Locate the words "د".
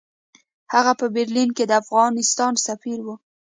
1.67-1.71